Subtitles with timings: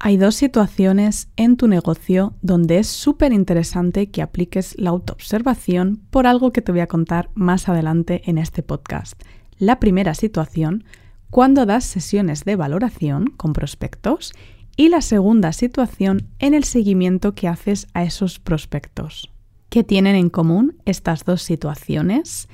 [0.00, 6.28] Hay dos situaciones en tu negocio donde es súper interesante que apliques la autoobservación por
[6.28, 9.20] algo que te voy a contar más adelante en este podcast.
[9.58, 10.84] La primera situación,
[11.30, 14.32] cuando das sesiones de valoración con prospectos
[14.76, 19.28] y la segunda situación en el seguimiento que haces a esos prospectos.
[19.68, 22.48] ¿Qué tienen en común estas dos situaciones?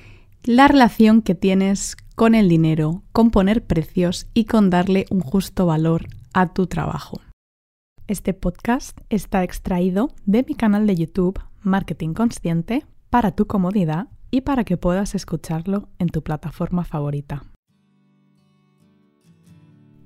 [0.45, 5.67] La relación que tienes con el dinero, con poner precios y con darle un justo
[5.67, 7.21] valor a tu trabajo.
[8.07, 14.42] Este podcast está extraído de mi canal de YouTube Marketing Consciente para tu comodidad y
[14.42, 17.45] para que puedas escucharlo en tu plataforma favorita.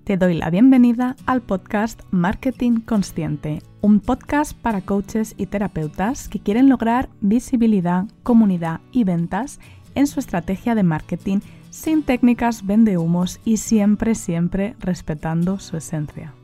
[0.04, 6.38] Te doy la bienvenida al podcast Marketing Consciente, un podcast para coaches y terapeutas que
[6.38, 9.58] quieren lograr visibilidad, comunidad y ventas
[9.96, 11.40] en su estrategia de marketing
[11.70, 16.37] sin técnicas vendehumos y siempre, siempre respetando su esencia.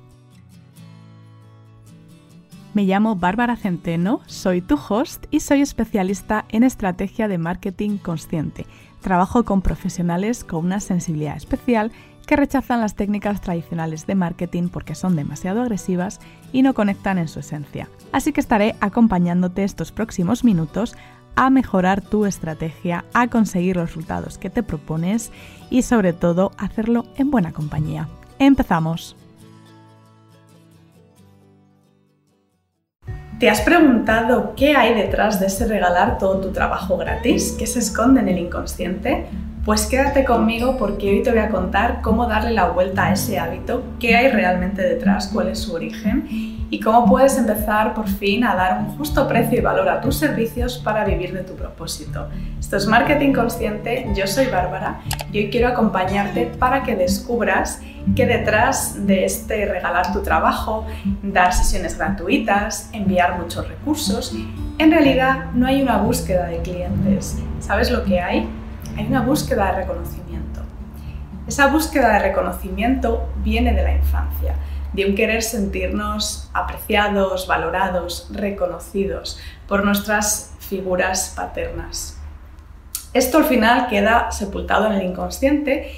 [2.75, 8.67] Me llamo Bárbara Centeno, soy tu host y soy especialista en estrategia de marketing consciente.
[9.01, 11.93] Trabajo con profesionales con una sensibilidad especial
[12.27, 16.19] que rechazan las técnicas tradicionales de marketing porque son demasiado agresivas
[16.53, 17.89] y no conectan en su esencia.
[18.11, 20.97] Así que estaré acompañándote estos próximos minutos
[21.37, 25.31] a mejorar tu estrategia, a conseguir los resultados que te propones
[25.71, 28.09] y sobre todo hacerlo en buena compañía.
[28.41, 29.15] Empezamos.
[33.39, 37.57] ¿Te has preguntado qué hay detrás de ese regalar todo tu trabajo gratis?
[37.59, 39.27] ¿Qué se esconde en el inconsciente?
[39.65, 43.41] Pues quédate conmigo porque hoy te voy a contar cómo darle la vuelta a ese
[43.41, 48.43] hábito, qué hay realmente detrás, cuál es su origen y cómo puedes empezar por fin
[48.43, 52.29] a dar un justo precio y valor a tus servicios para vivir de tu propósito.
[52.59, 57.81] Esto es Marketing Consciente, yo soy Bárbara y hoy quiero acompañarte para que descubras
[58.17, 60.85] que detrás de este regalar tu trabajo,
[61.23, 64.35] dar sesiones gratuitas, enviar muchos recursos,
[64.79, 67.39] en realidad no hay una búsqueda de clientes.
[67.61, 68.49] ¿Sabes lo que hay?
[68.97, 70.61] hay una búsqueda de reconocimiento.
[71.47, 74.55] Esa búsqueda de reconocimiento viene de la infancia,
[74.95, 79.39] de un querer sentirnos apreciados, valorados, reconocidos
[79.69, 82.19] por nuestras figuras paternas.
[83.13, 85.93] Esto al final queda sepultado en el inconsciente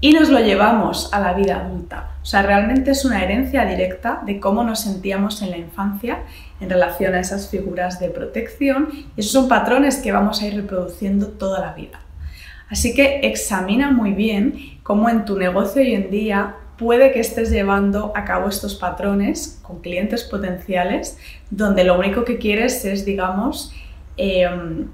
[0.00, 2.12] y nos lo llevamos a la vida adulta.
[2.22, 6.22] O sea, realmente es una herencia directa de cómo nos sentíamos en la infancia
[6.60, 10.56] en relación a esas figuras de protección y esos son patrones que vamos a ir
[10.56, 12.00] reproduciendo toda la vida.
[12.68, 17.50] Así que examina muy bien cómo en tu negocio hoy en día puede que estés
[17.50, 21.16] llevando a cabo estos patrones con clientes potenciales
[21.48, 23.72] donde lo único que quieres es, digamos,
[24.16, 24.88] em,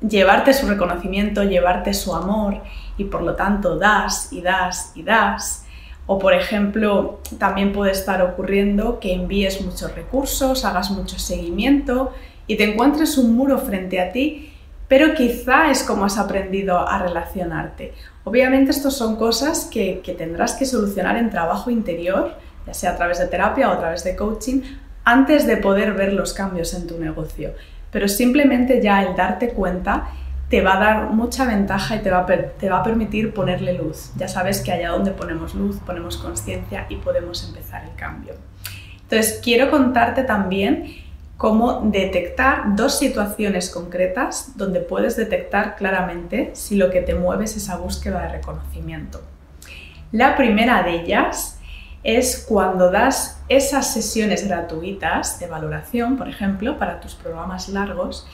[0.00, 2.62] llevarte su reconocimiento, llevarte su amor
[2.96, 5.66] y por lo tanto das y das y das.
[6.06, 12.12] O por ejemplo, también puede estar ocurriendo que envíes muchos recursos, hagas mucho seguimiento
[12.46, 14.50] y te encuentres un muro frente a ti
[14.90, 17.94] pero quizá es como has aprendido a relacionarte.
[18.24, 22.34] Obviamente estas son cosas que, tendrás que solucionar en trabajo interior,
[22.66, 24.60] ya sea a través de terapia o a través de coaching,
[25.04, 27.54] antes de poder ver los cambios en tu negocio.
[27.90, 30.08] Pero simplemente ya el darte cuenta
[30.48, 34.10] te va a dar mucha ventaja y te va, te va a permitir ponerle luz.
[34.16, 38.34] Ya sabes que allá donde ponemos luz, ponemos conciencia y podemos empezar el cambio.
[39.02, 40.86] Entonces, quiero contarte también
[41.40, 47.56] cómo detectar dos situaciones concretas donde puedes detectar claramente si lo que te mueve es
[47.56, 49.22] esa búsqueda de reconocimiento.
[50.12, 51.58] La primera de ellas
[52.02, 58.28] es cuando das esas sesiones gratuitas de valoración, por ejemplo, para tus programas largos,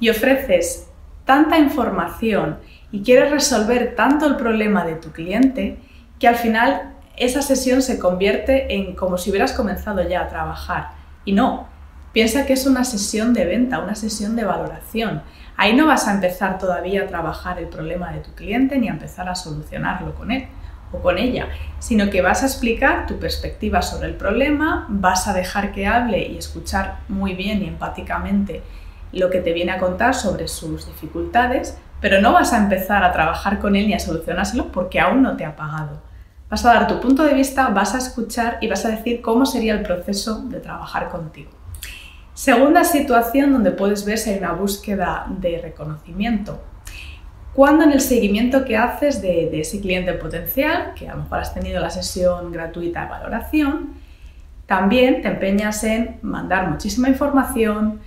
[0.00, 0.88] y ofreces
[1.26, 2.56] tanta información
[2.90, 5.76] y quieres resolver tanto el problema de tu cliente
[6.18, 10.92] que al final esa sesión se convierte en como si hubieras comenzado ya a trabajar.
[11.26, 11.75] Y no,
[12.16, 15.20] Piensa que es una sesión de venta, una sesión de valoración.
[15.58, 18.92] Ahí no vas a empezar todavía a trabajar el problema de tu cliente ni a
[18.92, 20.46] empezar a solucionarlo con él
[20.92, 25.34] o con ella, sino que vas a explicar tu perspectiva sobre el problema, vas a
[25.34, 28.62] dejar que hable y escuchar muy bien y empáticamente
[29.12, 33.12] lo que te viene a contar sobre sus dificultades, pero no vas a empezar a
[33.12, 36.00] trabajar con él ni a solucionárselo porque aún no te ha pagado.
[36.48, 39.44] Vas a dar tu punto de vista, vas a escuchar y vas a decir cómo
[39.44, 41.55] sería el proceso de trabajar contigo.
[42.36, 46.60] Segunda situación donde puedes ver si hay una búsqueda de reconocimiento.
[47.54, 51.54] Cuando en el seguimiento que haces de, ese cliente potencial, que a lo mejor has
[51.54, 53.94] tenido la sesión gratuita de valoración,
[54.66, 58.00] también te empeñas en mandar muchísima información,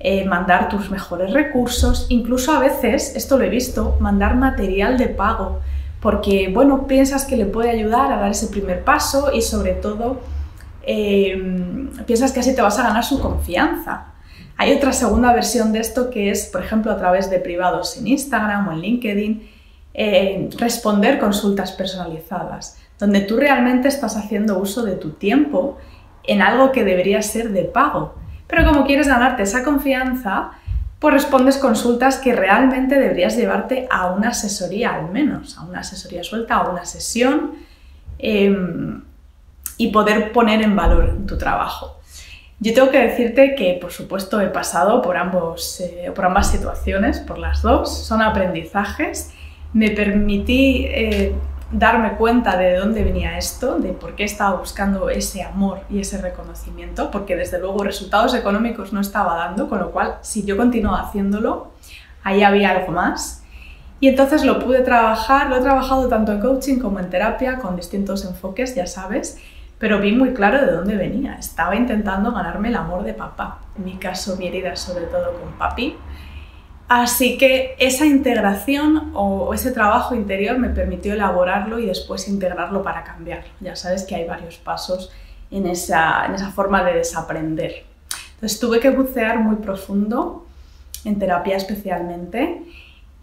[0.00, 5.08] eh, mandar tus mejores recursos, incluso a veces, esto lo he visto, mandar material de
[5.08, 5.60] pago,
[6.00, 10.22] porque bueno, piensas que le puede ayudar a dar ese primer paso y sobre todo
[10.86, 14.14] eh, piensas que así te vas a ganar su confianza.
[14.56, 18.06] Hay otra segunda versión de esto que es, por ejemplo, a través de privados en
[18.06, 19.50] Instagram o en LinkedIn,
[19.94, 25.78] eh, responder consultas personalizadas, donde tú realmente estás haciendo uso de tu tiempo
[26.24, 28.14] en algo que debería ser de pago.
[28.46, 30.52] Pero como quieres ganarte esa confianza,
[30.98, 36.24] pues respondes consultas que realmente deberías llevarte a una asesoría al menos, a una asesoría
[36.24, 37.52] suelta, a una sesión
[38.18, 39.02] em,
[39.76, 41.98] y poder poner en valor tu trabajo.
[42.60, 47.18] Yo tengo que decirte que, por supuesto, he pasado por, ambos, eh, por ambas situaciones,
[47.18, 49.32] por las dos, son aprendizajes.
[49.72, 51.34] Me permití eh,
[51.72, 56.18] darme cuenta de dónde venía esto, de por qué estaba buscando ese amor y ese
[56.18, 61.00] reconocimiento, porque desde luego resultados económicos no estaba dando, con lo cual si yo continuaba
[61.00, 61.72] haciéndolo,
[62.22, 63.42] ahí había algo más.
[64.00, 67.76] Y entonces lo pude trabajar, lo he trabajado tanto en coaching como en terapia, con
[67.76, 69.38] distintos enfoques, ya sabes,
[69.78, 71.34] pero vi muy claro de dónde venía.
[71.34, 75.52] Estaba intentando ganarme el amor de papá, en mi caso mi herida sobre todo con
[75.52, 75.96] papi,
[76.88, 83.04] Así que esa integración o ese trabajo interior me permitió elaborarlo y después integrarlo para
[83.04, 83.48] cambiarlo.
[83.60, 85.10] Ya sabes que hay varios pasos
[85.50, 87.84] en esa, forma de desaprender.
[88.34, 90.46] Entonces tuve que bucear muy profundo,
[91.04, 92.62] en terapia especialmente,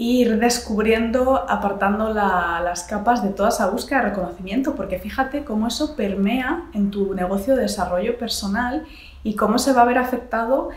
[0.01, 5.95] ir descubriendo, apartando las capas de toda esa búsqueda de reconocimiento, porque fíjate cómo eso
[5.95, 8.83] permea en tu negocio de desarrollo personal
[9.23, 10.69] y cómo se va a ver afectado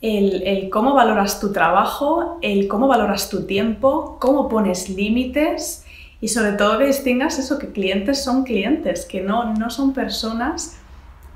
[0.00, 5.84] el, cómo valoras tu trabajo, el cómo valoras tu tiempo, cómo pones límites
[6.22, 10.79] y sobre todo que distingas eso, que clientes son clientes, que no, no son personas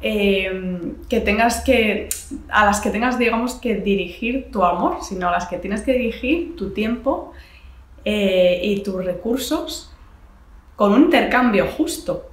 [0.07, 2.11] em, que tengas que,
[2.51, 5.93] a las que tengas, digamos, que dirigir tu amor, sino a las que tienes que
[5.93, 7.33] dirigir tu tiempo
[8.05, 9.91] eh, y tus recursos
[10.77, 12.29] con un intercambio justo.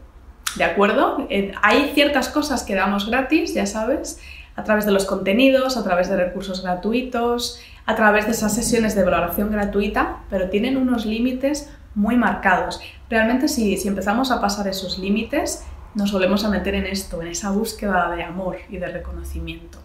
[0.58, 1.26] ¿De acuerdo?
[1.30, 4.20] Eh, hay ciertas cosas que damos gratis, ya sabes,
[4.58, 8.96] a través de los contenidos, a través de recursos gratuitos, a través de esas sesiones
[8.96, 12.82] de valoración gratuita, pero tienen unos límites muy marcados.
[13.10, 15.66] Realmente si, empezamos a pasar esos límites,
[15.96, 19.80] nos volvemos a meter en esto, en esa búsqueda de amor y de reconocimiento.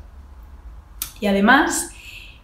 [1.20, 1.90] Y además,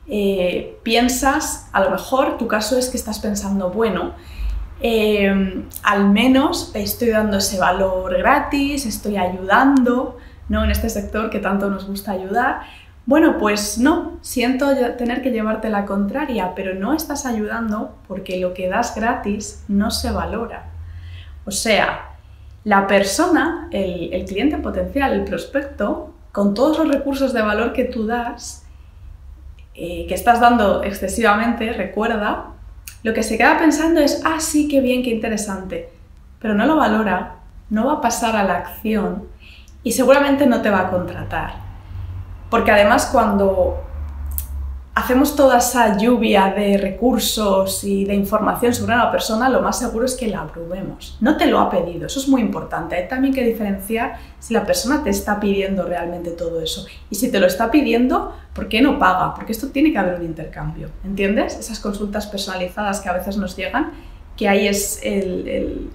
[0.06, 4.14] eh, piensas, a lo mejor tu caso es que estás pensando, bueno,
[4.80, 10.18] eh, al menos estoy dando ese valor gratis, estoy ayudando,
[10.48, 10.64] ¿no?
[10.64, 12.62] en este sector que tanto nos gusta ayudar.
[13.06, 18.54] Bueno, pues no, siento tener que llevarte la contraria, pero no estás ayudando porque lo
[18.54, 20.66] que das gratis no se valora.
[21.44, 22.11] O sea,
[22.64, 28.06] la persona, el, cliente potencial, el prospecto, con todos los recursos de valor que tú
[28.06, 28.64] das,
[29.74, 32.46] eh, que estás dando excesivamente, recuerda,
[33.02, 35.90] lo que se queda pensando es, ah, sí, qué bien, qué interesante,
[36.38, 37.36] pero no lo valora,
[37.68, 39.24] no va a pasar a la acción
[39.82, 41.54] y seguramente no te va a contratar.
[42.48, 43.82] Porque además cuando
[44.94, 50.04] hacemos toda esa lluvia de recursos y de información sobre una persona, lo más seguro
[50.04, 51.16] es que la abrumemos.
[51.20, 52.96] No te lo ha pedido, eso es muy importante.
[52.96, 56.84] Hay también que diferenciar si la persona te está pidiendo realmente todo eso.
[57.08, 59.34] Y si te lo está pidiendo, ¿por qué no paga?
[59.34, 61.56] Porque esto tiene que haber un intercambio, ¿entiendes?
[61.56, 63.92] Esas consultas personalizadas que a veces nos llegan,
[64.36, 65.90] que ahí es el,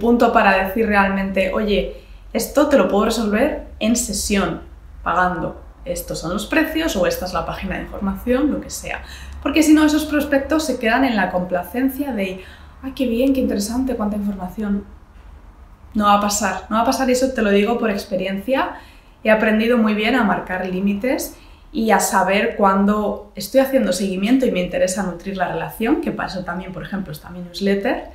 [0.00, 1.96] punto para decir realmente, oye,
[2.32, 4.62] esto te lo puedo resolver en sesión,
[5.02, 5.65] pagando.
[5.86, 9.02] Estos son los precios o esta es la página de información, lo que sea.
[9.42, 12.44] Porque si no, esos prospectos se quedan en la complacencia de,
[12.82, 14.84] ay, qué bien, qué interesante, cuánta información.
[15.94, 18.74] No va a pasar, no va a pasar y eso te lo digo por experiencia.
[19.24, 21.36] He aprendido muy bien a marcar límites
[21.72, 26.44] y a saber cuándo estoy haciendo seguimiento y me interesa nutrir la relación, que para
[26.44, 28.10] también, por ejemplo, está mi newsletter,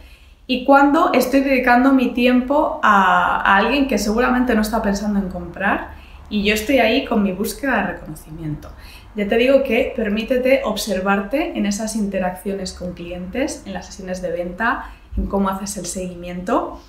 [0.47, 5.91] y cuando estoy dedicando mi tiempo a, alguien que seguramente no está pensando en comprar
[6.31, 8.69] y yo estoy ahí con mi búsqueda de reconocimiento.
[9.15, 14.31] Ya te digo que permítete observarte en esas interacciones con clientes, en las sesiones de
[14.31, 14.85] venta,
[15.17, 16.79] en cómo haces el seguimiento.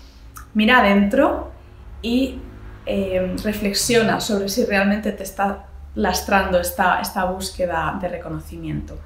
[0.55, 1.51] Mira adentro
[2.01, 2.39] y
[2.87, 9.01] eh, reflexiona sobre si realmente te está lastrando esta, esta búsqueda de reconocimiento.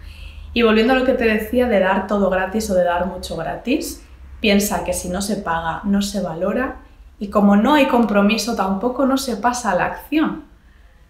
[0.53, 3.37] Y volviendo a lo que te decía de dar todo gratis o de dar mucho
[3.37, 4.05] gratis,
[4.41, 6.77] piensa que si no se paga no se valora
[7.19, 10.45] y como no hay compromiso tampoco no se pasa a la acción.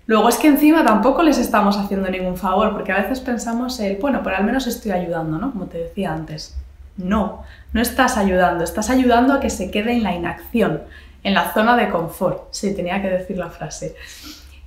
[0.06, 3.96] Luego es que encima tampoco les estamos haciendo ningún favor, porque a veces pensamos, el,
[3.96, 5.50] bueno, pero al menos estoy ayudando, ¿no?
[5.50, 6.56] Como te decía antes.
[6.96, 10.82] No, no estás ayudando, estás ayudando a que se quede en la inacción,
[11.24, 12.44] en la zona de confort.
[12.52, 13.96] Sí, tenía que decir la frase.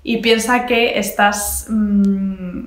[0.04, 2.64] Y piensa que estás, mm,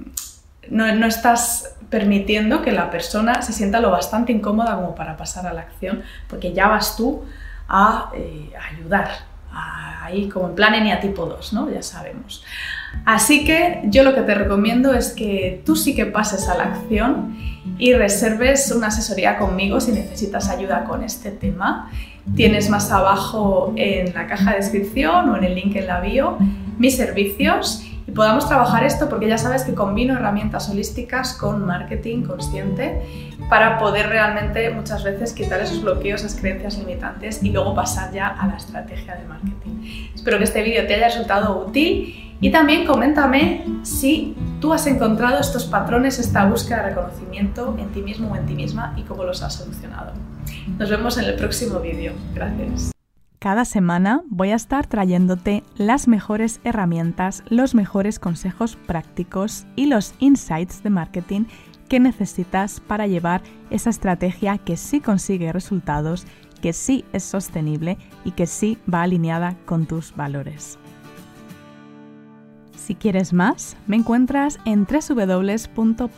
[0.71, 5.47] no, no estás permitiendo que la persona se sienta lo bastante incómoda como para pasar
[5.47, 7.23] a la acción, porque ya vas tú
[7.69, 9.11] a, eh, ayudar,
[10.03, 11.71] ahí como en plan tipo 2, ¿no?
[11.71, 12.45] Ya sabemos.
[13.05, 16.65] Así que yo lo que te recomiendo es que tú sí que pases a la
[16.65, 17.37] acción
[17.79, 21.91] y reserves una asesoría conmigo si necesitas ayuda con este tema.
[22.37, 26.39] Tienes más abajo en la caja de descripción o en el link en la bio
[26.79, 32.25] mis servicios y podamos trabajar esto porque ya sabes que combino herramientas holísticas con marketing
[32.25, 33.01] consciente
[33.49, 38.27] para poder realmente muchas veces quitar esos bloqueos, esas creencias limitantes y luego pasar ya
[38.27, 40.11] a la estrategia de marketing.
[40.15, 45.39] Espero que este vídeo te haya resultado útil y también coméntame si tú has encontrado
[45.39, 49.25] estos patrones, esta búsqueda de reconocimiento en ti mismo o en ti misma y cómo
[49.25, 50.13] los has solucionado.
[50.79, 52.13] Nos vemos en el próximo vídeo.
[52.35, 52.93] Gracias.
[53.43, 60.15] Cada semana voy a estar trayéndote las mejores herramientas, los mejores consejos prácticos y los
[60.21, 61.47] insights de marketing
[61.89, 66.25] que necesitas para llevar esa estrategia que sí consigue resultados,
[66.61, 70.79] que sí es sostenible y que sí va alineada con tus valores.
[72.77, 76.13] Si quieres más, me encuentras en www.par.coach,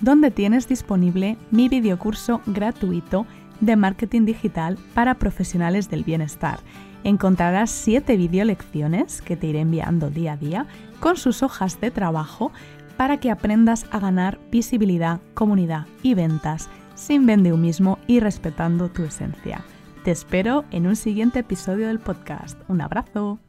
[0.00, 3.26] donde tienes disponible mi videocurso gratuito
[3.60, 6.60] de marketing digital para profesionales del bienestar.
[7.04, 10.66] Encontrarás 7 videolecciones que te iré enviando día a día
[11.00, 12.52] con sus hojas de trabajo
[12.96, 19.62] para que aprendas a ganar visibilidad, comunidad y ventas sin mismo y respetando tu esencia.
[20.02, 22.58] Te espero en un siguiente episodio del podcast.
[22.68, 23.45] Un abrazo.